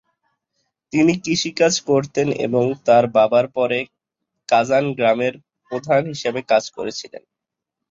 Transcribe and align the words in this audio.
তিনি 0.93 1.13
কৃষিকাজ 1.23 1.73
করতেন 1.89 2.27
এবং 2.45 2.63
তার 2.85 3.03
বাবার 3.15 3.45
পরে 3.49 3.79
কাজান 4.49 4.85
গ্রামের 4.97 5.33
প্রধান 5.71 6.01
হিসাবে 6.11 6.41
কাজ 6.51 6.63
করেছিলেন। 6.71 7.23